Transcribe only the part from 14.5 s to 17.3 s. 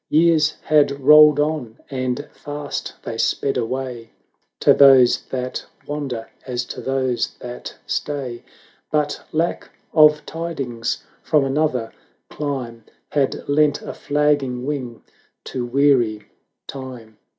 wing to weary Time.